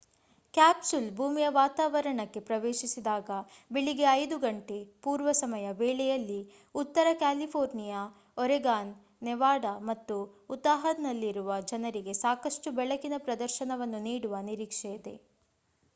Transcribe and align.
capsule 0.53 1.09
ಭೂಮಿಯ 1.11 1.47
ವಾತಾವರಣಕ್ಕೆ 1.49 2.39
ಪ್ರವೇಶಿಸಿದಾಗ 2.39 3.29
ಬೆಳಿಗ್ಗೆ 3.71 4.05
5 4.13 4.39
ಗಂಟೆ 4.41 4.77
ಪೂರ್ವ 5.03 5.31
ಸಮಯ 5.39 5.65
ವೇಳೆಯಲ್ಲಿ 5.73 6.39
ಉತ್ತರ 6.75 7.07
ಕ್ಯಾಲಿಫೋರ್ನಿಯಾ 7.13 8.01
ಒರೆಗಾನ್ 8.37 8.91
ನೆವಾಡಾ 9.21 9.73
ಮತ್ತು 9.89 10.17
ಉತಾಹ್‌ನಲ್ಲಿರುವ 10.49 11.59
ಜನರಿಗೆ 11.67 12.15
ಸಾಕಷ್ಟು 12.23 12.71
ಬೆಳಕಿನ 12.71 13.19
ಪ್ರದರ್ಶನವನ್ನು 13.19 14.01
ನೀಡುವ 14.01 14.41
ನಿರೀಕ್ಷೆಯಿದೆ 14.43 15.15